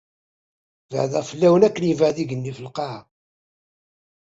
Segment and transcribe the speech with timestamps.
[0.89, 2.99] Beɛdeɣ fell-awen akken yebɛed igenni ɣef lqaɛa.